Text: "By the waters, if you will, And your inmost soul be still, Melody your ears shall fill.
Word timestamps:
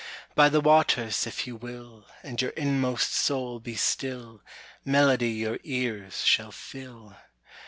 "By 0.33 0.49
the 0.49 0.61
waters, 0.61 1.27
if 1.27 1.45
you 1.45 1.55
will, 1.55 2.05
And 2.23 2.41
your 2.41 2.49
inmost 2.57 3.13
soul 3.13 3.59
be 3.59 3.75
still, 3.75 4.41
Melody 4.83 5.29
your 5.29 5.59
ears 5.63 6.25
shall 6.25 6.51
fill. 6.51 7.17